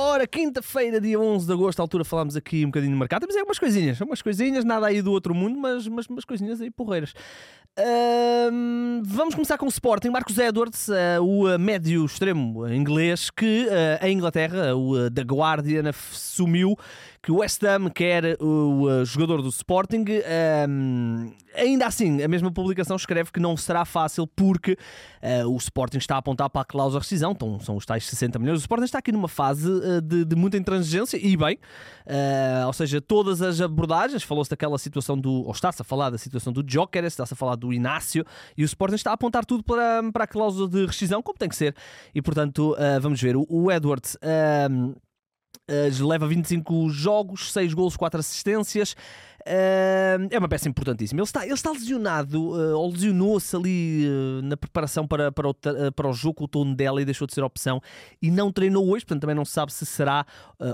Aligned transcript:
Ora, 0.00 0.28
quinta-feira, 0.28 1.00
dia 1.00 1.18
11 1.18 1.44
de 1.44 1.52
agosto, 1.52 1.80
à 1.80 1.82
altura 1.82 2.04
falámos 2.04 2.36
aqui 2.36 2.64
um 2.64 2.68
bocadinho 2.68 2.92
no 2.92 2.98
mercado. 2.98 3.26
Aí 3.28 3.36
algumas 3.36 3.58
coisinhas, 3.58 4.00
algumas 4.00 4.22
coisinhas, 4.22 4.64
nada 4.64 4.86
aí 4.86 5.02
do 5.02 5.10
outro 5.10 5.34
mundo, 5.34 5.58
mas, 5.58 5.88
mas 5.88 6.06
umas 6.06 6.24
coisinhas 6.24 6.60
aí 6.60 6.70
porreiras. 6.70 7.12
Vamos 9.02 9.34
começar 9.34 9.58
com 9.58 9.66
o 9.66 9.68
Sporting. 9.68 10.10
Marcos 10.10 10.38
Edwards, 10.38 10.88
uh, 10.88 11.20
o 11.20 11.52
uh, 11.52 11.58
médio 11.58 12.04
extremo 12.04 12.68
inglês, 12.68 13.28
que 13.28 13.66
uh, 13.66 14.06
em 14.06 14.16
Inglaterra, 14.16 14.76
o 14.76 15.10
The 15.10 15.22
Guardian 15.22 15.88
assumiu 15.88 16.76
que 17.22 17.32
o 17.32 17.36
West 17.36 17.62
Ham 17.62 17.90
quer 17.90 18.36
o 18.40 18.84
uh, 18.84 19.04
jogador 19.04 19.42
do 19.42 19.48
Sporting. 19.48 20.04
Ahm, 20.64 21.32
ainda 21.54 21.86
assim, 21.86 22.22
a 22.22 22.28
mesma 22.28 22.50
publicação 22.50 22.96
escreve 22.96 23.32
que 23.32 23.40
não 23.40 23.56
será 23.56 23.84
fácil 23.84 24.26
porque 24.26 24.72
uh, 24.72 25.48
o 25.48 25.56
Sporting 25.56 25.98
está 25.98 26.14
a 26.14 26.18
apontar 26.18 26.48
para 26.48 26.62
a 26.62 26.64
cláusula 26.64 27.00
de 27.00 27.04
rescisão, 27.04 27.32
então 27.32 27.58
são 27.60 27.76
os 27.76 27.84
tais 27.84 28.04
60 28.04 28.38
milhões. 28.38 28.58
O 28.58 28.62
Sporting 28.62 28.84
está 28.84 28.98
aqui 28.98 29.12
numa 29.12 29.28
fase 29.28 29.68
uh, 29.68 30.00
de, 30.00 30.24
de 30.24 30.36
muita 30.36 30.56
intransigência 30.56 31.16
e 31.16 31.36
bem, 31.36 31.58
uh, 32.06 32.66
ou 32.66 32.72
seja, 32.72 33.00
todas 33.00 33.42
as 33.42 33.60
abordagens, 33.60 34.22
falou-se 34.22 34.50
daquela 34.50 34.78
situação 34.78 35.18
do, 35.18 35.30
ou 35.30 35.50
está-se 35.50 35.82
a 35.82 35.84
falar 35.84 36.10
da 36.10 36.18
situação 36.18 36.52
do 36.52 36.62
Joker, 36.62 37.04
está-se 37.04 37.32
a 37.32 37.36
falar 37.36 37.56
do 37.56 37.72
Inácio 37.72 38.24
e 38.56 38.62
o 38.62 38.66
Sporting 38.66 38.96
está 38.96 39.10
a 39.10 39.14
apontar 39.14 39.44
tudo 39.44 39.62
para, 39.62 40.02
para 40.12 40.24
a 40.24 40.26
cláusula 40.26 40.68
de 40.68 40.86
rescisão, 40.86 41.22
como 41.22 41.38
tem 41.38 41.48
que 41.48 41.56
ser, 41.56 41.74
e 42.14 42.22
portanto, 42.22 42.76
vamos 43.00 43.20
ver, 43.20 43.36
o, 43.36 43.46
o 43.48 43.70
Edwards. 43.70 44.16
Uh, 44.16 44.96
leva 46.00 46.26
25 46.26 46.88
jogos, 46.90 47.52
6 47.52 47.74
golos, 47.74 47.96
4 47.96 48.20
assistências. 48.20 48.92
Uh, 49.40 50.28
é 50.30 50.38
uma 50.38 50.48
peça 50.48 50.68
importantíssima. 50.68 51.20
Ele 51.20 51.24
está, 51.24 51.44
ele 51.44 51.54
está 51.54 51.70
lesionado, 51.70 52.50
uh, 52.50 52.76
ou 52.76 52.90
lesionou-se 52.90 53.56
ali 53.56 54.06
na 54.42 54.56
preparação 54.56 55.06
para, 55.06 55.32
para, 55.32 55.48
o, 55.48 55.54
para 55.54 56.08
o 56.08 56.12
jogo 56.12 56.34
com 56.34 56.44
o 56.44 56.48
tom 56.48 56.74
dela 56.74 57.00
e 57.00 57.04
deixou 57.04 57.26
de 57.26 57.34
ser 57.34 57.42
opção. 57.42 57.80
E 58.20 58.30
não 58.30 58.52
treinou 58.52 58.84
hoje, 58.88 59.04
portanto 59.04 59.22
também 59.22 59.36
não 59.36 59.44
se 59.44 59.52
sabe 59.52 59.72
se 59.72 59.86
será 59.86 60.26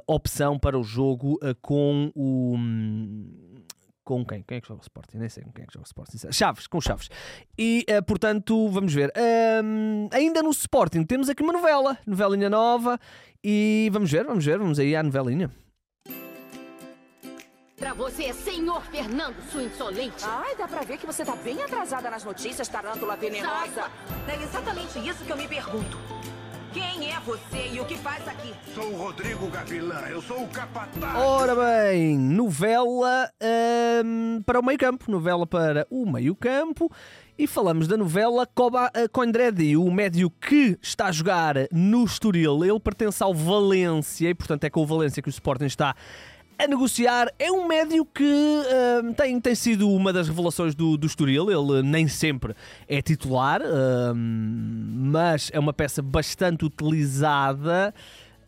opção 0.07 0.59
para 0.59 0.79
o 0.79 0.83
jogo 0.83 1.39
com 1.61 2.11
o. 2.15 2.57
com 4.05 4.25
quem? 4.25 4.43
Quem 4.43 4.59
é 4.59 4.61
que 4.61 4.69
joga 4.69 4.81
o 4.81 4.83
Sporting? 4.83 5.17
Nem 5.17 5.29
sei 5.29 5.43
com 5.43 5.53
quem 5.53 5.65
é 5.65 5.67
que 5.67 5.73
joga 5.73 5.85
o 5.85 5.87
Sporting. 5.87 6.33
Chaves, 6.33 6.67
com 6.67 6.81
Chaves. 6.81 7.09
E, 7.59 7.85
uh, 7.89 8.05
portanto, 8.05 8.69
vamos 8.69 8.93
ver. 8.93 9.13
Um, 9.65 10.09
ainda 10.13 10.43
no 10.43 10.51
Sporting 10.51 11.05
temos 11.05 11.29
aqui 11.29 11.43
uma 11.43 11.53
novela, 11.53 11.99
novelinha 12.07 12.51
nova. 12.51 12.99
E 13.43 13.89
vamos 13.93 14.11
ver, 14.11 14.25
vamos 14.25 14.45
ver, 14.45 14.59
vamos 14.59 14.79
aí 14.79 14.95
à 14.95 15.03
novelinha. 15.03 15.51
Pra 17.77 17.93
você, 17.93 18.33
senhor 18.33 18.83
Fernando, 18.87 19.37
sua 19.51 19.63
insolente. 19.63 20.25
Ai, 20.25 20.55
dá 20.57 20.69
pra 20.69 20.83
ver 20.83 20.97
que 20.97 21.07
você 21.07 21.25
tá 21.25 21.35
bem 21.37 21.61
atrasada 21.63 22.09
nas 22.09 22.25
notícias, 22.25 22.69
tarântula 22.69 23.17
venenosa. 23.17 23.91
É 24.29 24.43
exatamente 24.43 24.99
isso 25.07 25.25
que 25.25 25.31
eu 25.31 25.37
me 25.37 25.49
pergunto. 25.49 25.99
Quem 26.75 27.09
é 27.09 27.21
você 27.21 27.71
e 27.73 27.79
o 27.79 27.85
que 27.85 27.97
faz 27.97 28.27
aqui? 28.27 28.53
Sou 28.75 28.93
o 28.93 28.97
Rodrigo 28.97 29.49
Gavilã, 29.49 30.01
eu 30.11 30.21
sou 30.21 30.43
o 30.43 30.49
capataz. 30.49 31.15
Ora 31.15 31.55
bem, 31.55 32.19
novela 32.19 33.31
hum, 34.05 34.43
para 34.45 34.59
o 34.59 34.65
meio 34.65 34.77
campo, 34.77 35.09
novela 35.09 35.47
para 35.47 35.87
o 35.89 36.05
meio 36.05 36.35
campo 36.35 36.91
e 37.39 37.47
falamos 37.47 37.87
da 37.87 37.97
novela 37.97 38.45
Koba 38.45 38.91
Coindredi, 39.13 39.77
o 39.77 39.89
médio 39.89 40.29
que 40.29 40.77
está 40.83 41.07
a 41.07 41.13
jogar 41.13 41.55
no 41.71 42.05
Estoril. 42.05 42.65
Ele 42.65 42.81
pertence 42.81 43.23
ao 43.23 43.33
Valência 43.33 44.31
e, 44.31 44.35
portanto, 44.35 44.65
é 44.65 44.71
com 44.71 44.83
o 44.83 44.87
Valência 44.87 45.23
que 45.23 45.29
o 45.29 45.31
Sporting 45.31 45.67
está 45.67 45.95
a 46.59 46.67
negociar. 46.67 47.33
É 47.39 47.51
um 47.51 47.67
médio 47.67 48.05
que 48.05 48.23
uh, 48.25 49.15
tem, 49.15 49.41
tem 49.41 49.55
sido 49.55 49.91
uma 49.91 50.13
das 50.13 50.29
revelações 50.29 50.75
do, 50.75 50.97
do 50.97 51.07
Estoril. 51.07 51.51
Ele 51.51 51.83
nem 51.83 52.09
sempre 52.09 52.55
é 52.89 53.03
titular, 53.03 53.61
uh, 53.63 54.15
mas 54.15 55.51
é 55.53 55.59
uma 55.59 55.73
peça 55.73 56.03
bastante 56.03 56.65
utilizada. 56.65 57.95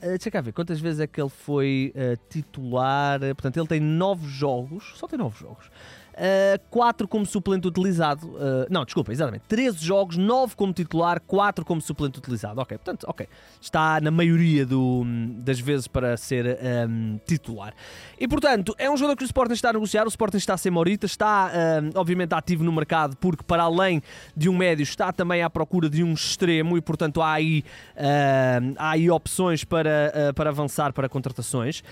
Uh, 0.03 0.09
deixa 0.09 0.31
cá 0.31 0.41
ver 0.41 0.53
quantas 0.53 0.81
vezes 0.81 1.01
é 1.01 1.07
que 1.07 1.21
ele 1.21 1.31
foi 1.31 1.93
uh, 1.95 2.19
titular. 2.29 3.21
Portanto, 3.21 3.59
ele 3.59 3.69
tem 3.69 3.81
nove 3.81 4.29
jogos, 4.29 4.93
só 4.97 5.07
tem 5.07 5.19
nove 5.19 5.39
jogos. 5.39 5.71
Uh, 6.17 6.59
4 6.71 7.07
como 7.07 7.27
suplente 7.27 7.69
utilizado. 7.69 8.27
Uh, 8.29 8.67
não, 8.71 8.87
desculpa, 8.87 9.13
exatamente. 9.13 9.45
13 9.49 9.85
jogos, 9.85 10.17
9 10.17 10.57
como 10.57 10.73
titular, 10.73 11.21
4 11.21 11.63
como 11.63 11.79
suplente 11.81 12.19
utilizado. 12.19 12.59
Ok, 12.59 12.79
portanto, 12.79 13.05
ok. 13.07 13.29
Está 13.61 14.01
na 14.01 14.11
maioria 14.11 14.65
do, 14.65 15.05
das 15.43 15.61
vezes 15.61 15.87
para 15.87 16.17
ser 16.17 16.47
um, 16.47 16.51
ehm, 16.67 17.17
titular. 17.27 17.75
E 18.19 18.27
portanto, 18.27 18.75
é 18.79 18.91
um 18.91 18.97
jogador 18.97 19.17
que 19.17 19.25
o 19.25 19.27
Sporting 19.27 19.53
está 19.53 19.69
a 19.69 19.73
negociar. 19.75 20.05
O 20.07 20.09
Sporting 20.09 20.39
está 20.39 20.55
a 20.55 20.57
ser 20.57 20.71
Morita, 20.71 21.05
está 21.05 21.51
um, 21.53 21.87
ehm, 21.87 21.91
obviamente 21.95 22.33
ativo 22.33 22.65
no 22.65 22.73
mercado, 22.73 23.15
porque 23.19 23.45
para 23.45 23.65
além 23.65 24.03
de 24.35 24.49
um 24.49 24.57
médio, 24.57 24.85
está 24.85 25.13
também 25.13 25.43
à 25.43 25.51
procura 25.51 25.91
de 25.91 26.03
um 26.03 26.15
extremo 26.15 26.79
e 26.79 26.81
portanto 26.81 27.21
há 27.21 27.33
aí, 27.33 27.63
uh, 27.95 28.75
há 28.79 28.91
aí 28.93 29.11
opções 29.11 29.65
para, 29.65 30.13
uh, 30.31 30.35
para 30.35 30.49
avançar 30.49 30.93
para 30.93 31.09
contratações. 31.09 31.83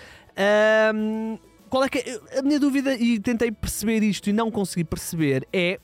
Um, 0.95 1.39
qual 1.75 1.83
é 1.83 1.89
que 1.89 1.99
é? 1.99 2.39
A 2.39 2.43
minha 2.43 2.61
dúvida, 2.61 2.95
e 2.95 3.19
tentei 3.19 3.51
perceber 3.51 4.01
isto 4.05 4.31
e 4.31 4.33
não 4.33 4.49
consegui 4.49 4.85
perceber, 4.85 5.45
é. 5.53 5.81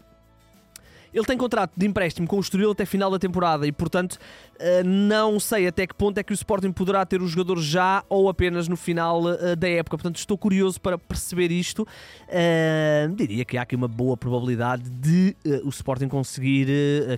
Ele 1.12 1.24
tem 1.24 1.36
contrato 1.36 1.72
de 1.76 1.84
empréstimo 1.84 2.28
com 2.28 2.36
o 2.36 2.40
Estoril 2.40 2.70
até 2.70 2.86
final 2.86 3.10
da 3.10 3.18
temporada 3.18 3.66
e, 3.66 3.72
portanto, 3.72 4.16
eh, 4.60 4.84
não 4.84 5.40
sei 5.40 5.66
até 5.66 5.84
que 5.84 5.92
ponto 5.92 6.16
é 6.18 6.22
que 6.22 6.32
o 6.32 6.34
Sporting 6.34 6.70
poderá 6.70 7.04
ter 7.04 7.20
o 7.20 7.26
jogador 7.26 7.58
já 7.58 8.04
ou 8.08 8.28
apenas 8.28 8.68
no 8.68 8.76
final 8.76 9.28
eh, 9.28 9.56
da 9.56 9.68
época. 9.68 9.96
Portanto, 9.96 10.18
estou 10.18 10.38
curioso 10.38 10.80
para 10.80 10.96
perceber 10.96 11.50
isto. 11.50 11.82
Uh, 12.28 13.12
diria 13.16 13.44
que 13.44 13.58
há 13.58 13.62
aqui 13.62 13.74
uma 13.74 13.88
boa 13.88 14.16
probabilidade 14.16 14.88
de 14.88 15.34
o 15.64 15.68
Sporting 15.70 16.06
conseguir 16.06 16.68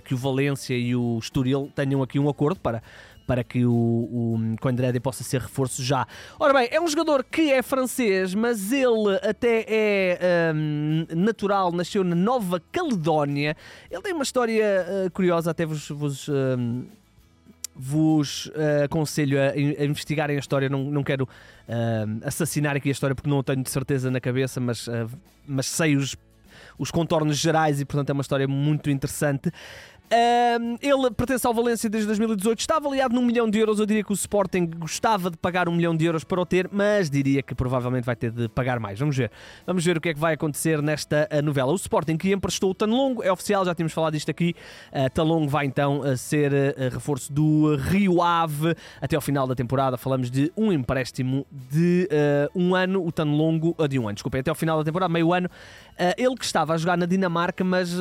que 0.03 0.15
o 0.15 0.17
Valência 0.17 0.75
e 0.75 0.95
o 0.95 1.19
Estoril 1.19 1.71
tenham 1.75 2.01
aqui 2.01 2.17
um 2.17 2.27
acordo 2.27 2.59
para 2.59 2.81
para 3.25 3.43
que 3.43 3.65
o, 3.65 3.71
o 3.71 4.55
Coindrede 4.59 4.99
possa 4.99 5.23
ser 5.23 5.41
reforço 5.41 5.83
já. 5.83 6.05
Ora 6.39 6.53
bem, 6.53 6.67
é 6.71 6.79
um 6.79 6.87
jogador 6.87 7.23
que 7.23 7.51
é 7.51 7.61
francês, 7.61 8.33
mas 8.33 8.71
ele 8.71 9.15
até 9.21 9.65
é 9.67 10.53
um, 10.53 11.05
natural, 11.15 11.71
nasceu 11.71 12.03
na 12.03 12.15
Nova 12.15 12.61
Caledónia. 12.71 13.55
Ele 13.89 14.01
tem 14.01 14.13
uma 14.13 14.23
história 14.23 14.85
uh, 15.05 15.11
curiosa, 15.11 15.51
até 15.51 15.65
vos. 15.65 15.89
vos 15.89 16.27
um, 16.29 16.85
vos 17.75 18.47
uh, 18.47 18.83
aconselho 18.85 19.39
a, 19.39 19.51
a, 19.51 19.85
investigarem 19.85 20.35
a 20.35 20.39
história. 20.39 20.69
Não, 20.69 20.83
não 20.83 21.03
quero 21.03 21.23
uh, 21.23 22.21
assassinar 22.23 22.75
aqui 22.75 22.89
a 22.89 22.91
história 22.91 23.15
porque 23.15 23.29
não 23.29 23.41
tenho 23.41 23.63
de 23.63 23.69
certeza 23.69 24.11
na 24.11 24.19
cabeça, 24.19 24.59
mas, 24.59 24.87
uh, 24.87 25.09
mas 25.47 25.65
sei 25.65 25.95
os, 25.95 26.15
os 26.77 26.91
contornos 26.91 27.37
gerais 27.37 27.81
e, 27.81 27.85
portanto, 27.85 28.09
é 28.09 28.13
uma 28.13 28.21
história 28.21 28.47
muito 28.47 28.89
interessante. 28.89 29.51
Um, 30.13 30.77
ele 30.79 31.09
pertence 31.09 31.47
ao 31.47 31.53
Valência 31.55 31.89
desde 31.89 32.05
2018, 32.05 32.59
está 32.59 32.77
avaliado 32.77 33.15
num 33.15 33.25
milhão 33.25 33.49
de 33.49 33.57
euros. 33.57 33.79
Eu 33.79 33.85
diria 33.87 34.03
que 34.03 34.11
o 34.11 34.13
Sporting 34.13 34.69
gostava 34.77 35.31
de 35.31 35.37
pagar 35.37 35.67
um 35.67 35.71
milhão 35.71 35.95
de 35.95 36.05
euros 36.05 36.23
para 36.23 36.39
o 36.39 36.45
ter, 36.45 36.69
mas 36.71 37.09
diria 37.09 37.41
que 37.41 37.55
provavelmente 37.55 38.03
vai 38.03 38.15
ter 38.15 38.29
de 38.29 38.47
pagar 38.47 38.79
mais. 38.79 38.99
Vamos 38.99 39.17
ver. 39.17 39.31
Vamos 39.65 39.83
ver 39.83 39.97
o 39.97 40.01
que 40.01 40.09
é 40.09 40.13
que 40.13 40.19
vai 40.19 40.35
acontecer 40.35 40.83
nesta 40.83 41.27
uh, 41.31 41.41
novela. 41.41 41.71
O 41.71 41.75
Sporting 41.75 42.15
que 42.15 42.31
emprestou 42.31 42.69
o 42.69 42.75
Tanlongo, 42.75 43.23
é 43.23 43.31
oficial, 43.31 43.65
já 43.65 43.73
tínhamos 43.73 43.91
falado 43.91 44.13
disto 44.13 44.29
aqui. 44.29 44.53
Uh, 44.91 45.09
Tanlongo 45.11 45.47
vai 45.47 45.65
então 45.65 46.01
uh, 46.01 46.15
ser 46.15 46.53
uh, 46.53 46.93
reforço 46.93 47.33
do 47.33 47.75
Rio 47.75 48.21
Ave 48.21 48.75
até 49.01 49.15
ao 49.15 49.21
final 49.21 49.47
da 49.47 49.55
temporada. 49.55 49.97
Falamos 49.97 50.29
de 50.29 50.51
um 50.55 50.71
empréstimo 50.71 51.43
de 51.51 52.07
um 52.53 52.75
ano, 52.75 53.03
o 53.03 53.11
Tanlongo, 53.11 53.75
de 53.87 53.97
um 53.97 54.07
ano, 54.07 54.13
desculpem, 54.13 54.41
até 54.41 54.51
ao 54.51 54.55
final 54.55 54.77
da 54.77 54.83
temporada, 54.83 55.11
meio 55.11 55.33
ano. 55.33 55.49
Ele 56.17 56.35
que 56.35 56.45
estava 56.45 56.73
a 56.73 56.77
jogar 56.77 56.97
na 56.97 57.05
Dinamarca, 57.05 57.63
mas 57.63 57.95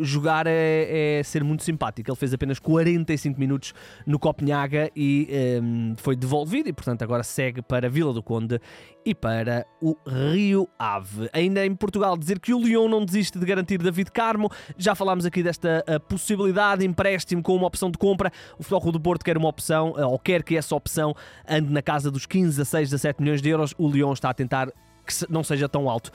jogar 0.00 0.46
é, 0.46 1.18
é 1.18 1.22
ser 1.22 1.44
muito 1.44 1.62
simpático. 1.62 2.10
Ele 2.10 2.16
fez 2.16 2.32
apenas 2.32 2.58
45 2.58 3.38
minutos 3.38 3.74
no 4.06 4.18
Copenhaga 4.18 4.90
e 4.96 5.28
um, 5.62 5.94
foi 5.96 6.16
devolvido 6.16 6.68
e, 6.68 6.72
portanto, 6.72 7.02
agora 7.02 7.22
segue 7.22 7.62
para 7.62 7.88
Vila 7.88 8.12
do 8.12 8.22
Conde 8.22 8.60
e 9.04 9.14
para 9.14 9.66
o 9.80 9.96
Rio 10.06 10.68
Ave. 10.78 11.30
Ainda 11.32 11.64
em 11.64 11.74
Portugal, 11.74 12.16
dizer 12.16 12.38
que 12.38 12.52
o 12.52 12.60
Lyon 12.60 12.88
não 12.88 13.04
desiste 13.04 13.38
de 13.38 13.46
garantir 13.46 13.78
David 13.78 14.10
Carmo. 14.10 14.50
Já 14.76 14.94
falámos 14.94 15.24
aqui 15.24 15.42
desta 15.42 15.84
possibilidade 16.08 16.80
de 16.80 16.86
empréstimo 16.86 17.42
com 17.42 17.56
uma 17.56 17.66
opção 17.66 17.90
de 17.90 17.96
compra. 17.98 18.30
O 18.58 18.62
Futebol 18.62 18.92
do 18.92 19.00
Porto 19.00 19.24
quer 19.24 19.38
uma 19.38 19.48
opção, 19.48 19.94
ou 19.96 20.18
quer 20.18 20.42
que 20.42 20.56
essa 20.56 20.74
opção 20.74 21.14
ande 21.48 21.72
na 21.72 21.80
casa 21.80 22.10
dos 22.10 22.26
15 22.26 22.60
a 22.60 22.64
6 22.64 22.94
a 22.94 22.98
7 22.98 23.22
milhões 23.22 23.40
de 23.40 23.48
euros. 23.48 23.74
O 23.78 23.88
Lyon 23.88 24.12
está 24.12 24.30
a 24.30 24.34
tentar 24.34 24.68
que 25.08 25.32
não 25.32 25.42
seja 25.42 25.68
tão 25.68 25.88
alto. 25.88 26.12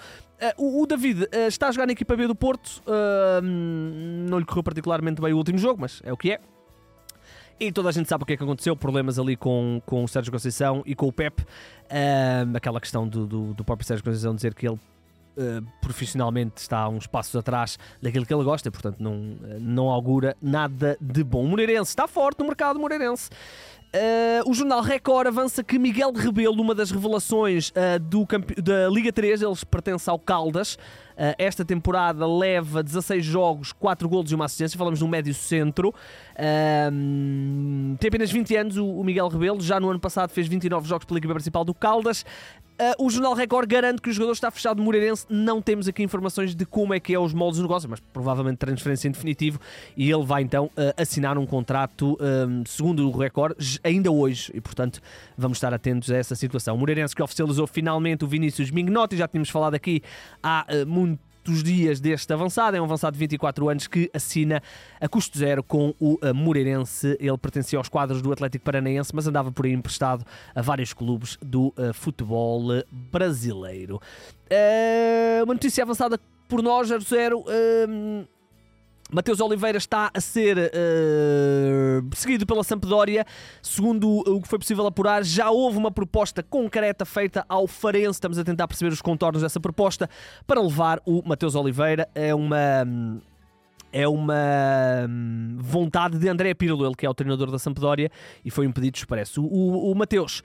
Uh, 0.57 0.81
o, 0.81 0.86
David 0.86 1.24
uh, 1.24 1.48
está 1.48 1.69
a 1.69 1.72
jogar 1.72 1.86
na 1.86 1.94
equipa 1.94 2.16
B 2.16 2.28
do 2.28 2.36
Porto, 2.36 2.81
uh, 2.86 3.42
não 3.42 4.40
lhe 4.40 4.45
correu 4.45 4.63
particularmente 4.63 5.22
bem 5.22 5.34
o 5.34 5.38
último 5.38 5.57
jogo, 5.57 5.81
mas 5.81 6.01
é 6.04 6.12
o 6.12 6.18
que 6.18 6.34
é. 6.34 6.40
E 7.60 7.72
toda 7.72 7.90
a 7.90 7.92
gente 7.92 8.10
sabe 8.10 8.24
o 8.24 8.25
que 8.25 8.34
é 8.34 8.38
que 8.38 8.44
aconteceu, 8.44 8.75
problemas 8.75 9.18
ali 9.18 9.38
com, 9.38 9.81
com 9.86 10.04
o 10.04 10.07
Sérgio 10.07 10.31
Conceição 10.31 10.84
e 10.86 10.95
com 10.95 11.07
o 11.07 11.13
Pep. 11.13 11.45
aquela 12.54 12.81
questão 12.81 13.07
do, 13.07 13.25
do, 13.25 13.54
do, 13.54 13.63
próprio 13.63 13.88
Sérgio 13.88 14.04
Conceição 14.04 14.36
dizer 14.36 14.54
que 14.54 14.68
ele 14.68 14.80
profissionalmente 15.80 16.57
está 16.57 16.88
uns 16.89 17.07
passos 17.07 17.36
atrás 17.36 17.80
daquilo 18.01 18.25
que 18.25 18.34
ele 18.34 18.44
gosta, 18.44 18.69
portanto 18.69 19.00
não, 19.00 19.16
não 19.60 19.89
augura 19.89 20.36
nada 20.42 20.98
de 21.00 21.24
bom. 21.24 21.46
O 21.46 21.48
Moreirense 21.48 21.92
está 21.92 22.07
forte 22.07 22.39
no 22.39 22.46
mercado 22.48 22.80
Moreirense. 22.80 23.30
Uh, 23.95 24.50
o 24.50 24.56
jornal 24.56 24.81
Record 24.81 25.28
avança 25.28 25.63
que 25.63 25.78
Miguel 25.78 26.12
Rebelo, 26.12 26.60
uma 26.63 26.74
das 26.74 26.90
revelações 26.90 27.69
uh, 27.69 28.00
do 28.00 28.25
da 28.57 28.90
Liga 28.90 29.13
3, 29.13 29.44
eles 29.44 29.63
pertence 29.63 30.10
ao 30.10 30.18
Caldas. 30.18 30.80
Uh, 31.13 31.38
esta 31.38 31.63
temporada 31.63 32.25
leva 32.25 32.81
16 32.81 33.24
jogos, 33.24 33.72
4 33.72 34.10
golos 34.10 34.31
e 34.31 34.36
uma 34.36 34.45
assistência. 34.45 34.80
Falamos 34.80 35.00
no 35.00 35.07
médio 35.07 35.31
centro. 35.31 35.94
tem 38.00 38.07
apenas 38.07 38.31
20 38.31 38.56
anos 38.56 38.78
o, 38.78 38.84
o 38.84 39.04
Miguel 39.04 39.28
Rebelo. 39.28 39.62
Já 39.62 39.80
no 39.80 39.92
ano 39.92 40.00
passado 40.00 40.31
fez 40.31 40.48
29 40.48 40.89
jogos 40.89 41.06
pela 41.06 41.19
equipa 41.19 41.36
principal 41.36 41.63
do 41.63 41.75
Caldas. 41.75 42.25
O 42.98 43.10
Jornal 43.10 43.36
Record 43.36 43.69
garante 43.69 44.01
que 44.01 44.10
o 44.10 44.12
jogador 44.12 44.34
está 44.34 44.50
fechado 44.50 44.78
no 44.80 44.84
Moreirense. 44.84 45.28
Não 45.30 45.62
temos 45.62 45.88
aqui 45.88 46.01
informações 46.01 46.56
de 46.56 46.66
como 46.66 46.94
é 46.94 47.00
que 47.00 47.13
é 47.13 47.19
os 47.19 47.31
moldes 47.31 47.60
do 47.60 47.62
negócio, 47.62 47.88
mas 47.88 48.00
provavelmente 48.00 48.57
transferência 48.57 49.07
em 49.07 49.12
definitivo. 49.12 49.60
E 49.96 50.12
ele 50.12 50.25
vai 50.25 50.42
então 50.42 50.72
assinar 50.98 51.38
um 51.38 51.46
contrato, 51.46 52.18
um, 52.19 52.66
segundo 52.66 53.07
o 53.07 53.16
Record, 53.16 53.56
ainda 53.83 54.12
hoje. 54.12 54.51
E 54.53 54.62
portanto 54.62 55.01
vamos 55.38 55.57
estar 55.57 55.74
atentos 55.74 56.09
a 56.12 56.18
essa 56.18 56.35
situação. 56.35 56.75
O 56.75 56.77
Moreirense 56.77 57.15
que 57.15 57.21
oficializou 57.21 57.68
finalmente 57.68 58.24
o 58.24 58.27
Vinícius 58.27 58.71
Mignotti. 58.71 59.18
Já 59.18 59.27
tínhamos 59.27 59.50
falado 59.50 59.75
aqui 59.75 60.01
há 60.41 60.65
uh, 60.69 60.85
dias 61.63 62.00
deste 62.00 62.31
avançado. 62.31 62.77
É 62.77 62.81
um 62.81 62.85
avançado 62.85 63.13
de 63.13 63.19
24 63.19 63.69
anos 63.69 63.88
que 63.88 64.09
assina 64.13 64.62
a 65.01 65.09
custo 65.09 65.38
zero 65.38 65.63
com 65.63 65.94
o 66.00 66.18
eh, 66.21 66.31
Moreirense. 66.31 67.18
Ele 67.19 67.38
pertencia 67.38 67.77
aos 67.77 67.89
quadros 67.89 68.21
do 68.21 68.31
Atlético 68.31 68.63
Paranaense, 68.63 69.13
mas 69.13 69.27
andava 69.27 69.51
por 69.51 69.65
aí 69.65 69.74
emprestado 69.74 70.25
a 70.56 70.62
vários 70.62 70.94
clubes 70.94 71.38
do 71.41 71.74
uh, 71.77 71.94
futebol 71.94 72.83
brasileiro. 73.12 74.00
Uh, 74.45 75.44
uma 75.44 75.53
notícia 75.53 75.83
avançada 75.83 76.19
por 76.47 76.62
nós, 76.62 76.88
Zero. 76.88 77.39
Uh, 77.39 78.27
Mateus 79.13 79.39
Oliveira 79.39 79.77
está 79.77 80.10
a 80.12 80.19
ser 80.19 80.57
uh, 80.57 82.15
seguido 82.15 82.48
pela 82.48 82.63
Sampdoria. 82.63 83.24
Segundo 83.62 84.10
o 84.10 84.42
que 84.42 84.48
foi 84.48 84.57
possível 84.57 84.88
apurar, 84.88 85.24
já 85.24 85.51
houve 85.51 85.77
uma 85.77 85.92
proposta 85.92 86.42
concreta 86.42 87.06
feita 87.06 87.45
ao 87.48 87.68
Farense. 87.68 88.18
Estamos 88.18 88.39
a 88.39 88.44
tentar 88.44 88.68
perceber 88.68 88.92
os 88.92 89.01
contornos 89.01 89.44
dessa 89.44 89.60
proposta 89.60 90.10
para 90.48 90.60
levar 90.60 91.00
o 91.06 91.21
Mateus 91.24 91.54
Oliveira. 91.54 92.10
É 92.15 92.33
uma 92.33 92.88
é 93.92 94.07
uma 94.07 94.33
hum, 95.07 95.57
vontade 95.60 96.18
de 96.18 96.27
André 96.27 96.56
Pirlo, 96.56 96.83
ele 96.83 96.95
que 96.95 97.06
é 97.06 97.10
o 97.10 97.13
treinador 97.13 97.51
da 97.51 97.60
Sampdoria, 97.60 98.10
e 98.44 98.50
foi 98.50 98.65
um 98.65 98.71
pedido 98.71 98.95
expresso. 98.95 99.44
O, 99.44 99.45
o, 99.45 99.92
o 99.92 99.95
Mateus 99.95 100.42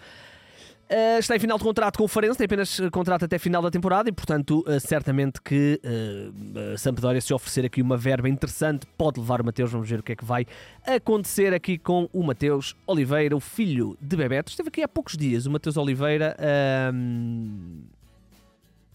Uh, 0.90 1.19
está 1.19 1.37
em 1.37 1.38
final 1.38 1.58
de 1.58 1.64
contrato 1.64 1.99
com 1.99 2.05
o 2.05 2.08
Farense, 2.08 2.38
tem 2.38 2.46
apenas 2.46 2.81
eh, 2.81 2.88
contrato 2.88 3.26
até 3.26 3.38
final 3.38 3.61
da 3.61 3.70
temporada 3.70 4.08
e, 4.08 4.12
portanto, 4.12 4.64
uh, 4.67 4.81
certamente 4.81 5.38
que 5.43 5.79
uh, 5.85 6.79
Sampdoria, 6.79 7.20
se 7.20 7.35
oferecer 7.35 7.67
aqui 7.67 7.82
uma 7.82 7.94
verba 7.94 8.26
interessante, 8.26 8.87
pode 8.96 9.20
levar 9.20 9.43
o 9.43 9.44
Mateus. 9.44 9.70
Vamos 9.70 9.87
ver 9.87 10.00
o 10.00 10.02
que 10.02 10.12
é 10.12 10.17
que 10.17 10.25
vai 10.25 10.46
acontecer 10.87 11.52
aqui 11.52 11.76
com 11.76 12.08
o 12.11 12.23
Mateus 12.23 12.75
Oliveira, 12.87 13.37
o 13.37 13.40
filho 13.40 13.99
de 14.00 14.17
Bebeto. 14.17 14.50
Esteve 14.50 14.70
aqui 14.70 14.82
há 14.82 14.88
poucos 14.88 15.14
dias 15.14 15.44
o 15.44 15.50
Mateus 15.50 15.76
Oliveira. 15.76 16.35
Uh, 16.40 17.82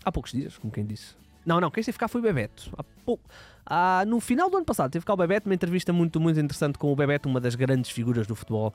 há 0.04 0.12
poucos 0.12 0.31
dias, 0.31 0.57
como 0.57 0.74
quem 0.74 0.88
disse. 0.88 1.16
Não, 1.46 1.62
não, 1.62 1.69
quem 1.69 1.81
esteve 1.81 2.00
cá 2.00 2.07
foi 2.07 2.22
o 2.22 2.24
Bebeto. 2.24 2.72
Há 2.75 2.84
pouco. 3.06 3.24
Ah, 3.65 4.04
no 4.06 4.19
final 4.19 4.50
do 4.50 4.57
ano 4.57 4.65
passado 4.65 4.92
teve 4.92 5.06
cá 5.06 5.13
o 5.13 5.18
Bebeto, 5.18 5.48
uma 5.48 5.56
entrevista 5.56 5.94
muito, 5.94 6.19
muito 6.19 6.39
interessante 6.39 6.77
com 6.77 6.92
o 6.92 6.95
Bebeto, 6.95 7.30
uma 7.30 7.39
das 7.39 7.56
grandes 7.56 7.92
figuras 7.92 8.27
do 8.27 8.36
futebol 8.36 8.74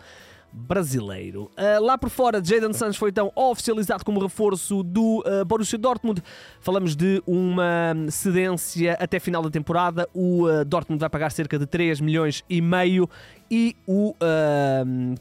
brasileiro. 0.51 1.51
Uh, 1.57 1.83
lá 1.83 1.99
por 1.99 2.09
fora, 2.09 2.43
Jadon 2.43 2.73
Santos 2.73 2.97
foi 2.97 3.11
então 3.11 3.31
oficializado 3.35 4.05
como 4.05 4.21
reforço 4.21 4.83
do 4.83 5.23
uh, 5.27 5.45
Borussia 5.45 5.79
Dortmund. 5.79 6.23
Falamos 6.61 6.97
de 6.97 7.23
uma 7.27 7.95
cedência 8.11 8.95
até 8.95 9.21
final 9.21 9.43
da 9.43 9.51
temporada. 9.51 10.09
O 10.15 10.47
uh, 10.47 10.65
Dortmund 10.65 11.01
vai 11.01 11.11
pagar 11.11 11.31
cerca 11.31 11.59
de 11.59 11.67
3 11.67 12.01
milhões 12.01 12.43
e 12.49 12.61
meio 12.63 13.09
e 13.51 13.77
o 13.87 14.15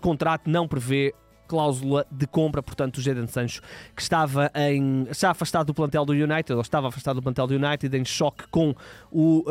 contrato 0.01 0.49
não 0.49 0.67
prevê 0.67 1.13
cláusula 1.47 2.05
de 2.11 2.27
compra, 2.27 2.61
portanto, 2.61 2.97
o 2.97 3.01
Jadon 3.01 3.27
Sancho, 3.27 3.61
que 3.95 4.01
estava 4.01 4.51
em, 4.55 5.07
já 5.17 5.31
afastado 5.31 5.67
do 5.67 5.73
plantel 5.73 6.05
do 6.05 6.13
United, 6.13 6.53
ou 6.53 6.61
estava 6.61 6.89
afastado 6.89 7.15
do 7.15 7.21
plantel 7.21 7.47
do 7.47 7.55
United, 7.55 7.97
em 7.97 8.05
choque 8.05 8.47
com 8.49 8.75
o, 9.11 9.44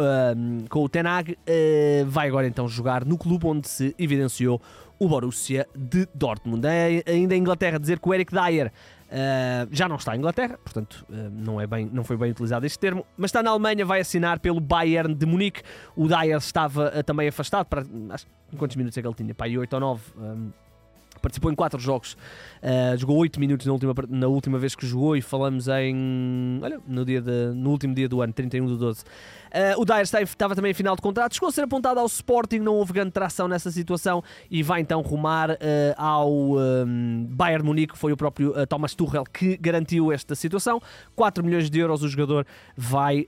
com 0.69 0.85
o 0.85 0.89
Tenag, 0.89 1.33
uh, 1.33 2.07
vai 2.07 2.29
agora 2.29 2.47
então 2.47 2.69
jogar 2.69 3.05
no 3.05 3.17
clube 3.17 3.47
onde 3.47 3.69
se 3.69 3.95
evidenciou 3.99 4.61
o 4.99 5.09
Borussia 5.09 5.67
de 5.75 6.07
Dortmund. 6.15 6.67
É 6.67 7.03
ainda 7.07 7.35
em 7.35 7.39
Inglaterra 7.39 7.79
dizer 7.79 7.99
que 7.99 8.09
o 8.09 8.15
Eric 8.15 8.33
Dyer 8.33 8.73
Uh, 9.07 9.69
já 9.71 9.89
não 9.89 9.95
está 9.95 10.17
em 10.17 10.19
Inglaterra, 10.19 10.59
portanto 10.65 11.07
uh, 11.09 11.31
não, 11.31 11.61
é 11.61 11.67
bem, 11.67 11.89
não 11.93 12.03
foi 12.03 12.17
bem 12.17 12.33
utilizado 12.33 12.67
este 12.67 12.77
termo, 12.77 13.07
mas 13.17 13.29
está 13.29 13.41
na 13.41 13.51
Alemanha, 13.51 13.87
vai 13.87 14.01
assinar 14.01 14.41
pelo 14.41 14.59
Bayern 14.59 15.15
de 15.15 15.25
Munique. 15.25 15.63
O 15.95 16.09
Dyer 16.09 16.37
estava 16.37 16.89
uh, 16.89 17.05
também 17.05 17.29
afastado, 17.29 17.67
para, 17.67 17.87
acho, 18.11 18.27
quantos 18.59 18.75
minutos 18.75 18.99
é 18.99 19.01
que 19.01 19.07
ele 19.07 19.15
tinha? 19.15 19.33
Para 19.33 19.47
aí 19.47 19.57
8 19.57 19.73
ou 19.75 19.81
9. 19.81 20.03
Um, 20.19 20.51
participou 21.21 21.51
em 21.51 21.55
4 21.55 21.81
jogos, 21.81 22.17
jogou 22.97 23.17
8 23.19 23.39
minutos 23.41 23.67
na 23.67 23.73
última, 23.73 23.95
na 24.09 24.27
última 24.27 24.59
vez 24.59 24.75
que 24.75 24.87
jogou 24.87 25.17
e 25.17 25.23
falamos 25.23 25.69
em. 25.69 26.59
Olha, 26.63 26.81
no, 26.87 27.05
dia 27.05 27.21
de, 27.21 27.53
no 27.55 27.71
último 27.71 27.95
dia 27.95 28.09
do 28.09 28.21
ano, 28.23 28.33
31 28.33 28.67
de 28.67 28.77
12. 28.77 29.05
Uh, 29.47 29.81
o 29.81 29.85
Dyer 29.85 30.03
estava 30.03 30.55
também 30.55 30.71
em 30.71 30.75
final 30.75 30.97
de 30.97 31.03
contrato, 31.03 31.35
chegou 31.35 31.49
a 31.49 31.53
ser 31.53 31.63
apontado 31.63 32.01
ao 32.01 32.07
Sporting, 32.07 32.59
não 32.59 32.75
houve 32.75 32.93
grande 32.93 33.13
tração 33.13 33.47
nessa 33.49 33.71
situação 33.71 34.23
e 34.51 34.63
vai 34.63 34.81
então 34.81 35.01
rumar 35.01 35.51
uh, 35.51 35.57
ao 35.97 36.31
um, 36.31 37.27
Bayern 37.31 37.65
Munique, 37.65 37.93
que 37.93 37.99
foi 37.99 38.13
o 38.13 38.17
próprio 38.17 38.51
uh, 38.51 38.67
Thomas 38.67 38.95
Tuchel 38.95 39.25
que 39.25 39.57
garantiu 39.57 40.13
esta 40.13 40.35
situação. 40.35 40.81
4 41.15 41.45
milhões 41.45 41.71
de 41.71 41.79
euros 41.79 42.03
o 42.03 42.09
jogador 42.09 42.47
vai 42.77 43.27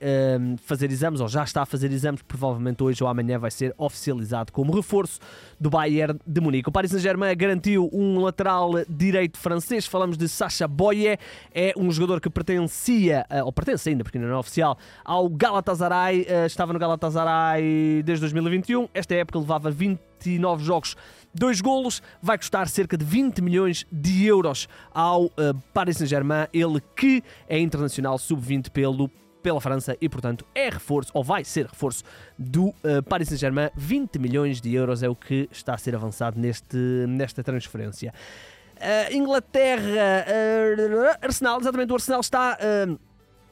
fazer 0.62 0.91
exames, 0.91 1.20
ou 1.20 1.29
já 1.29 1.44
está 1.44 1.62
a 1.62 1.67
fazer 1.67 1.91
exames, 1.93 2.23
provavelmente 2.23 2.82
hoje 2.82 3.03
ou 3.03 3.09
amanhã 3.09 3.38
vai 3.38 3.50
ser 3.50 3.75
oficializado 3.76 4.53
como 4.53 4.75
reforço 4.75 5.21
do 5.59 5.71
Bayern 5.71 6.19
de 6.26 6.41
Munique. 6.41 6.69
O 6.69 6.73
Paris 6.73 6.91
Saint-Germain 6.91 7.35
garantiu 7.37 7.88
um 7.93 8.21
lateral 8.21 8.71
direito 8.88 9.38
francês, 9.38 9.87
falamos 9.87 10.17
de 10.17 10.29
Sacha 10.29 10.69
Boye, 10.69 11.19
é 11.55 11.73
um 11.76 11.91
jogador 11.91 12.21
que 12.21 12.31
pertencia, 12.31 13.26
ou 13.44 13.53
pertence 13.53 13.88
ainda, 13.88 14.05
porque 14.05 14.19
ainda 14.19 14.29
não 14.29 14.37
é 14.37 14.38
oficial, 14.38 14.79
ao 15.05 15.29
Galatasaray 15.29 16.18
Galatasaray, 16.25 16.44
uh, 16.44 16.47
estava 16.47 16.73
no 16.73 16.79
Galatasaray 16.79 18.03
desde 18.05 18.20
2021. 18.23 18.88
Esta 18.94 19.15
época 19.15 19.38
levava 19.38 19.70
29 19.70 20.65
jogos, 20.65 20.97
2 21.35 21.61
golos, 21.61 22.03
vai 22.23 22.38
custar 22.38 22.69
cerca 22.69 22.97
de 22.97 23.05
20 23.05 23.41
milhões 23.43 23.87
de 23.91 24.26
euros 24.26 24.69
ao 24.93 25.26
uh, 25.26 25.31
Paris 25.73 25.99
Saint-Germain, 25.99 26.47
ele 26.53 26.81
que 26.97 27.23
é 27.49 27.59
internacional 27.59 28.19
sub-20 28.19 28.70
pelo 28.70 29.11
pela 29.43 29.61
França 29.61 29.97
e, 30.00 30.09
portanto, 30.09 30.44
é 30.53 30.69
reforço, 30.69 31.11
ou 31.15 31.23
vai 31.23 31.44
ser 31.44 31.67
reforço, 31.67 32.03
do 32.37 32.67
uh, 32.67 33.03
Paris 33.09 33.29
Saint-Germain. 33.29 33.71
20 33.76 34.19
milhões 34.19 34.61
de 34.61 34.75
euros 34.75 35.03
é 35.03 35.09
o 35.09 35.14
que 35.14 35.49
está 35.50 35.75
a 35.75 35.79
ser 35.79 35.94
avançado 35.94 36.38
neste, 36.38 36.76
nesta 37.06 37.43
transferência. 37.43 38.12
Uh, 38.76 39.14
Inglaterra, 39.14 40.26
uh, 40.26 41.25
Arsenal, 41.25 41.61
exatamente, 41.61 41.91
o 41.93 41.94
Arsenal 41.94 42.21
está 42.21 42.59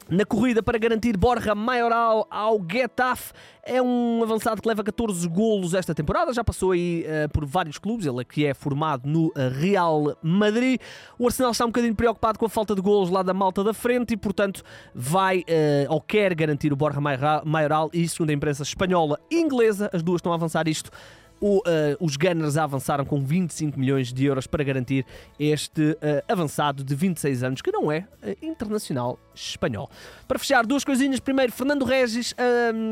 na 0.09 0.25
corrida 0.25 0.63
para 0.63 0.77
garantir 0.77 1.17
Borja 1.17 1.53
Maioral 1.53 2.27
ao 2.29 2.59
Getafe. 2.69 3.33
É 3.63 3.81
um 3.81 4.23
avançado 4.23 4.61
que 4.61 4.67
leva 4.67 4.83
14 4.83 5.27
golos 5.27 5.73
esta 5.73 5.93
temporada, 5.93 6.31
já 6.33 6.43
passou 6.43 6.71
aí 6.71 7.05
uh, 7.05 7.29
por 7.29 7.45
vários 7.45 7.77
clubes, 7.77 8.05
ele 8.05 8.23
que 8.23 8.45
é 8.45 8.53
formado 8.53 9.07
no 9.07 9.31
eh, 9.35 9.49
Real 9.49 10.17
Madrid. 10.21 10.79
O 11.19 11.25
Arsenal 11.25 11.51
está 11.51 11.65
um 11.65 11.69
bocadinho 11.69 11.93
preocupado 11.93 12.39
com 12.39 12.45
a 12.45 12.49
falta 12.49 12.73
de 12.73 12.81
golos 12.81 13.09
lá 13.09 13.21
da 13.21 13.33
malta 13.33 13.63
da 13.63 13.73
frente 13.73 14.13
e, 14.13 14.17
portanto, 14.17 14.63
vai 14.95 15.39
uh, 15.39 15.43
ou 15.89 15.99
quer 15.99 16.33
garantir 16.33 16.71
o 16.71 16.77
Borja 16.77 17.01
Maioral 17.43 17.89
e, 17.91 18.07
segundo 18.07 18.29
a 18.29 18.33
imprensa 18.33 18.63
espanhola 18.63 19.19
e 19.29 19.41
inglesa, 19.41 19.89
as 19.91 20.01
duas 20.01 20.19
estão 20.19 20.31
a 20.31 20.35
avançar 20.35 20.67
isto 20.67 20.89
o, 21.39 21.57
uh, 21.57 21.61
os 21.99 22.15
Gunners 22.15 22.57
avançaram 22.57 23.05
com 23.05 23.21
25 23.21 23.79
milhões 23.79 24.11
de 24.11 24.25
euros 24.25 24.47
para 24.47 24.63
garantir 24.63 25.05
este 25.39 25.81
uh, 25.81 25.97
avançado 26.27 26.83
de 26.83 26.95
26 26.95 27.43
anos, 27.43 27.61
que 27.61 27.71
não 27.71 27.91
é 27.91 28.07
uh, 28.23 28.45
internacional 28.45 29.19
espanhol. 29.33 29.89
Para 30.27 30.39
fechar, 30.39 30.65
duas 30.65 30.83
coisinhas. 30.83 31.19
Primeiro, 31.19 31.51
Fernando 31.51 31.85
Regis 31.85 32.33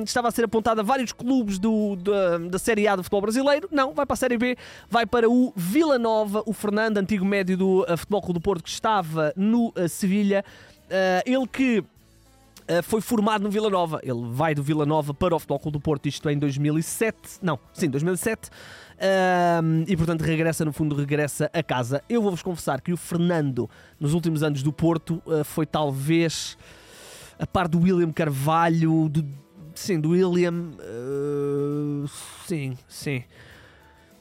estava 0.06 0.28
a 0.28 0.32
ser 0.32 0.46
apontado 0.46 0.80
a 0.80 0.84
vários 0.84 1.12
clubes 1.12 1.58
do, 1.58 1.96
da, 1.96 2.38
da 2.38 2.60
Série 2.60 2.88
A 2.88 2.96
do 2.96 3.04
futebol 3.04 3.22
brasileiro. 3.22 3.68
Não, 3.72 3.94
vai 3.94 4.06
para 4.06 4.14
a 4.14 4.18
Série 4.18 4.38
B, 4.38 4.56
vai 4.88 5.08
para 5.08 5.28
o 5.28 5.52
Vila 5.56 5.98
Nova. 5.98 6.44
O 6.46 6.54
Fernando, 6.54 7.00
antigo 7.00 7.26
médio 7.26 7.58
do 7.58 7.86
Futebol 7.98 8.22
Clube 8.22 8.40
do 8.40 8.44
Porto, 8.44 8.64
que 8.64 8.70
estava 8.70 9.34
no 9.36 9.74
Sevilha. 9.90 10.46
ele 11.26 11.48
que 11.48 11.84
uh, 12.70 12.84
foi 12.84 13.02
formado 13.02 13.44
no 13.44 13.50
Vila 13.50 13.70
Nova. 13.70 14.00
Ele 14.04 14.28
vai 14.30 14.56
do 14.56 14.64
Vila 14.64 14.86
Nova 14.86 15.14
para 15.14 15.36
o 15.36 15.40
Futebol 15.40 15.60
Clube 15.60 15.78
do 15.78 15.82
Porto, 15.82 16.08
isto 16.08 16.30
em 16.30 16.38
2007. 16.38 17.40
Não, 17.42 17.60
sim, 17.74 17.90
2007. 17.90 18.50
Uh, 18.50 19.84
e 19.88 19.98
portanto 19.98 20.22
regressa, 20.22 20.64
no 20.64 20.72
fundo, 20.72 20.96
regressa 20.96 21.50
a 21.54 21.64
casa. 21.64 22.04
Eu 22.08 22.22
vou-vos 22.22 22.42
confessar 22.42 22.82
que 22.82 22.94
o 22.94 22.98
Fernando, 22.98 23.70
nos 24.00 24.14
últimos 24.14 24.44
anos 24.44 24.64
do 24.64 24.72
Porto, 24.72 25.22
uh, 25.26 25.44
foi 25.44 25.66
talvez 25.66 26.58
a 27.38 27.46
par 27.46 27.68
do 27.68 27.80
William 27.80 28.12
Carvalho, 28.12 29.10
do, 29.10 29.26
sim, 29.74 30.00
do 30.00 30.12
William. 30.12 30.72
Uh, 30.80 32.08
sim, 32.46 32.78
sim 32.88 33.24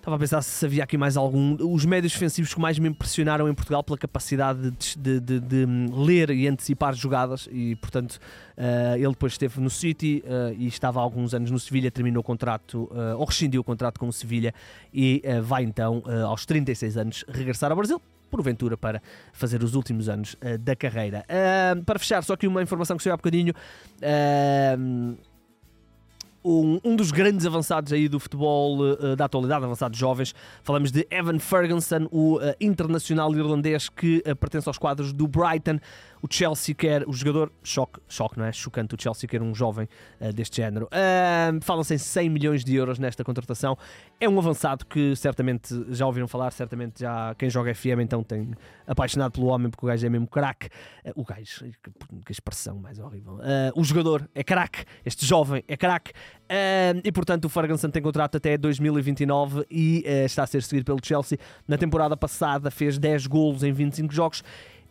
Estava 0.05 0.17
a 0.17 0.19
pensar 0.19 0.43
se 0.43 0.67
havia 0.67 0.85
aqui 0.85 0.99
mais 0.99 1.17
algum. 1.17 1.57
Os 1.73 1.87
médios 1.87 2.13
defensivos 2.13 2.53
que 2.53 2.61
mais 2.61 2.79
me 2.79 2.91
impressionaram 2.91 3.49
em 3.49 3.55
Portugal 3.55 3.83
pela 3.83 3.97
capacidade 3.97 4.71
de, 4.71 4.99
de, 4.99 5.19
de, 5.19 5.41
de 5.41 5.67
ler 5.95 6.29
e 6.29 6.47
antecipar 6.47 6.93
jogadas, 6.93 7.49
e 7.51 7.75
portanto 7.77 8.21
uh, 8.59 8.97
ele 8.97 9.09
depois 9.09 9.33
esteve 9.33 9.59
no 9.63 9.71
City 9.71 10.23
uh, 10.27 10.55
e 10.59 10.67
estava 10.67 11.01
há 11.01 11.03
alguns 11.03 11.33
anos 11.33 11.51
no 11.51 11.59
Sevilha, 11.59 11.91
terminou 11.91 12.21
o 12.21 12.23
contrato, 12.23 12.87
uh, 12.93 13.17
ou 13.17 13.25
rescindiu 13.25 13.63
o 13.63 13.65
contrato 13.65 13.99
com 13.99 14.07
o 14.07 14.13
Sevilha 14.13 14.53
e 14.93 15.23
vai 15.43 15.65
então, 15.65 16.03
aos 16.27 16.45
36 16.45 16.99
anos, 16.99 17.25
regressar 17.27 17.71
ao 17.71 17.77
Brasil 17.79 17.99
porventura 18.31 18.77
para 18.77 19.01
fazer 19.33 19.63
os 19.63 19.75
últimos 19.75 20.09
anos 20.09 20.35
uh, 20.35 20.59
da 20.59 20.75
carreira. 20.75 21.25
Uh, 21.25 21.83
para 21.85 21.99
fechar, 21.99 22.23
só 22.25 22.35
aqui 22.35 22.47
uma 22.47 22.63
informação 22.63 22.97
que 22.97 23.03
saiu 23.03 23.15
há 23.15 23.17
bocadinho. 23.17 23.55
Uh, 24.03 25.17
um, 26.45 26.79
um, 26.85 26.95
dos 26.95 27.11
grandes 27.11 27.47
avançados 27.47 27.93
aí 27.93 28.09
do 28.09 28.21
futebol 28.21 28.79
uh, 28.81 29.17
da 29.17 29.25
atualidade, 29.25 29.65
avançados 29.65 29.99
jovens. 29.99 30.35
Falamos 30.63 30.93
de 30.93 31.07
Evan 31.11 31.39
Ferguson, 31.39 32.07
o 32.11 32.37
uh, 32.37 32.55
internacional 32.61 33.35
irlandês 33.35 33.89
que 33.89 34.23
uh, 34.27 34.37
pertence 34.37 34.69
aos 34.69 34.77
quadros 34.77 35.13
do 35.13 35.27
Brighton. 35.27 35.81
O 36.21 36.27
Chelsea 36.31 36.75
quer, 36.75 37.07
o 37.07 37.13
jogador, 37.13 37.53
choque, 37.63 38.01
choque, 38.09 38.39
não 38.39 38.47
é? 38.47 38.53
Chocante, 38.53 38.95
o 38.95 38.99
Chelsea 38.99 39.29
quer 39.29 39.43
um 39.43 39.55
jovem 39.55 39.87
deste 40.35 40.57
género. 40.57 40.89
Falam-se 41.61 41.93
em 41.93 41.99
100 41.99 42.31
milhões 42.31 42.65
de 42.65 42.75
euros 42.75 42.99
nesta 42.99 43.23
contratação. 43.23 43.77
É 44.19 44.27
um 44.27 44.39
avançado 44.39 44.87
que 44.87 45.15
certamente 45.17 45.85
já 45.91 46.07
ouviram 46.07 46.27
falar, 46.27 46.51
certamente 46.53 47.01
já 47.01 47.35
quem 47.35 47.51
joga 47.51 47.75
FM 47.75 48.01
então 48.01 48.23
tem 48.23 48.55
apaixonado 48.87 49.33
pelo 49.33 49.49
homem, 49.49 49.69
porque 49.69 49.85
o 49.85 49.89
gajo 49.89 50.07
é 50.07 50.09
mesmo 50.09 50.27
craque. 50.27 50.71
O 51.15 51.25
gajo, 51.25 51.67
que, 52.25 52.33
expressão 52.33 52.79
mais 52.79 52.99
horrível. 52.99 53.39
o 53.77 53.85
jogador 53.85 54.27
é 54.35 54.43
craque, 54.43 54.83
este 55.05 55.27
jovem 55.27 55.63
é 55.69 55.77
craque. 55.77 56.15
E 57.03 57.11
portanto 57.13 57.47
o 57.47 57.49
Ferguson 57.49 57.89
tem 57.89 58.03
contrato 58.03 58.37
até 58.37 58.57
2029 58.57 59.65
e 59.71 60.05
está 60.25 60.43
a 60.43 60.47
ser 60.47 60.63
seguido 60.63 60.85
pelo 60.85 60.99
Chelsea. 61.03 61.39
Na 61.67 61.77
temporada 61.79 62.17
passada 62.17 62.71
fez 62.71 62.99
10 62.99 63.27
golos 63.27 63.63
em 63.63 63.73
25 63.73 64.13
jogos 64.13 64.45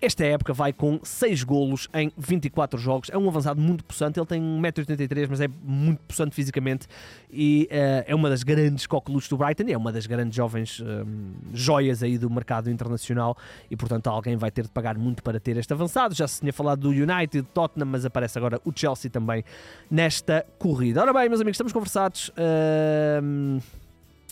esta 0.05 0.25
época 0.25 0.53
vai 0.53 0.73
com 0.73 0.99
6 1.03 1.43
golos 1.43 1.87
em 1.93 2.11
24 2.17 2.79
jogos. 2.79 3.09
É 3.11 3.17
um 3.17 3.27
avançado 3.27 3.59
muito 3.59 3.83
possante. 3.83 4.19
Ele 4.19 4.25
tem 4.25 4.41
1,83m, 4.41 5.27
mas 5.29 5.41
é 5.41 5.47
muito 5.63 6.01
possante 6.01 6.35
fisicamente. 6.35 6.87
E 7.31 7.67
uh, 7.71 8.03
é 8.07 8.15
uma 8.15 8.29
das 8.29 8.43
grandes 8.43 8.85
coqueluches 8.85 9.29
do 9.29 9.37
Brighton. 9.37 9.63
E 9.67 9.73
é 9.73 9.77
uma 9.77 9.91
das 9.91 10.05
grandes 10.05 10.35
jovens 10.35 10.79
um, 10.79 10.85
ehm, 10.85 11.33
joias 11.53 12.03
aí 12.03 12.17
do 12.17 12.29
mercado 12.29 12.69
internacional. 12.69 13.37
E 13.69 13.75
portanto, 13.75 14.07
alguém 14.07 14.35
vai 14.35 14.51
ter 14.51 14.63
de 14.63 14.71
pagar 14.71 14.97
muito 14.97 15.23
para 15.23 15.39
ter 15.39 15.57
este 15.57 15.71
avançado. 15.73 16.13
Já 16.13 16.27
se 16.27 16.41
tinha 16.41 16.53
falado 16.53 16.81
do 16.81 16.89
United, 16.89 17.41
do 17.41 17.47
Tottenham, 17.47 17.87
mas 17.87 18.05
aparece 18.05 18.37
agora 18.37 18.59
o 18.65 18.71
Chelsea 18.75 19.09
também 19.09 19.43
nesta 19.89 20.45
corrida. 20.57 21.01
Ora 21.01 21.13
bem, 21.13 21.29
meus 21.29 21.41
amigos, 21.41 21.55
estamos 21.55 21.73
conversados. 21.73 22.29
Uh, 22.29 23.61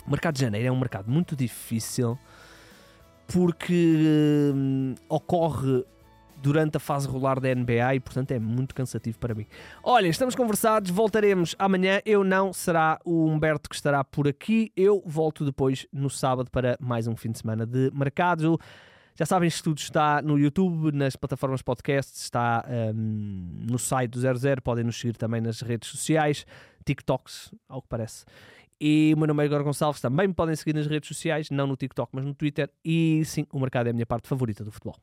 mercado 0.07 0.35
de 0.35 0.41
janeiro 0.41 0.67
é 0.67 0.71
um 0.71 0.79
mercado 0.79 1.09
muito 1.09 1.35
difícil 1.35 2.17
porque 3.31 4.51
hum, 4.53 4.95
ocorre 5.07 5.85
durante 6.41 6.77
a 6.77 6.79
fase 6.79 7.07
regular 7.07 7.39
da 7.39 7.53
NBA 7.53 7.95
e, 7.95 7.99
portanto, 7.99 8.31
é 8.31 8.39
muito 8.39 8.73
cansativo 8.73 9.17
para 9.19 9.33
mim. 9.33 9.45
Olha, 9.83 10.07
estamos 10.07 10.35
conversados, 10.35 10.89
voltaremos 10.89 11.55
amanhã. 11.57 12.01
Eu 12.05 12.23
não, 12.23 12.51
será 12.51 12.99
o 13.05 13.27
Humberto 13.27 13.69
que 13.69 13.75
estará 13.75 14.03
por 14.03 14.27
aqui. 14.27 14.71
Eu 14.75 15.03
volto 15.05 15.45
depois 15.45 15.85
no 15.93 16.09
sábado 16.09 16.49
para 16.49 16.75
mais 16.79 17.07
um 17.07 17.15
fim 17.15 17.31
de 17.31 17.39
semana 17.39 17.65
de 17.65 17.91
mercado. 17.93 18.59
Já 19.15 19.25
sabem, 19.25 19.47
isto 19.47 19.63
tudo 19.65 19.77
está 19.77 20.21
no 20.21 20.39
YouTube, 20.39 20.91
nas 20.91 21.15
plataformas 21.15 21.61
podcasts, 21.61 22.23
está 22.23 22.65
um, 22.95 23.65
no 23.69 23.77
site 23.77 24.11
do 24.11 24.19
00. 24.19 24.61
Podem 24.63 24.83
nos 24.83 24.99
seguir 24.99 25.15
também 25.15 25.39
nas 25.39 25.61
redes 25.61 25.89
sociais, 25.89 26.45
TikToks, 26.83 27.53
ao 27.69 27.81
que 27.81 27.87
parece. 27.87 28.25
E 28.83 29.13
o 29.13 29.17
meu 29.19 29.27
nome 29.27 29.43
é 29.43 29.45
Igor 29.45 29.63
Gonçalves. 29.63 30.01
Também 30.01 30.27
me 30.27 30.33
podem 30.33 30.55
seguir 30.55 30.73
nas 30.73 30.87
redes 30.87 31.07
sociais, 31.07 31.51
não 31.51 31.67
no 31.67 31.75
TikTok, 31.77 32.09
mas 32.13 32.25
no 32.25 32.33
Twitter. 32.33 32.67
E 32.83 33.21
sim, 33.25 33.45
o 33.51 33.59
mercado 33.59 33.85
é 33.85 33.89
a 33.91 33.93
minha 33.93 34.07
parte 34.07 34.27
favorita 34.27 34.63
do 34.63 34.71
futebol. 34.71 34.95